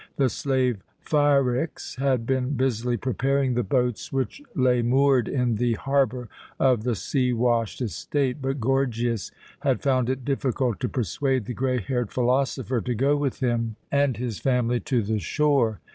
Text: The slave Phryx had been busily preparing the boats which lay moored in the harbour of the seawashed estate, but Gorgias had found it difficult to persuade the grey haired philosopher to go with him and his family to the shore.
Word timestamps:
The 0.15 0.29
slave 0.29 0.81
Phryx 0.99 1.97
had 1.97 2.25
been 2.25 2.57
busily 2.57 2.97
preparing 2.97 3.53
the 3.53 3.61
boats 3.61 4.11
which 4.11 4.41
lay 4.55 4.81
moored 4.81 5.27
in 5.27 5.57
the 5.57 5.73
harbour 5.73 6.27
of 6.59 6.81
the 6.81 6.95
seawashed 6.95 7.83
estate, 7.83 8.37
but 8.41 8.59
Gorgias 8.59 9.31
had 9.59 9.83
found 9.83 10.09
it 10.09 10.25
difficult 10.25 10.79
to 10.79 10.89
persuade 10.89 11.45
the 11.45 11.53
grey 11.53 11.79
haired 11.79 12.09
philosopher 12.11 12.81
to 12.81 12.95
go 12.95 13.15
with 13.15 13.41
him 13.41 13.75
and 13.91 14.17
his 14.17 14.39
family 14.39 14.79
to 14.79 15.03
the 15.03 15.19
shore. 15.19 15.81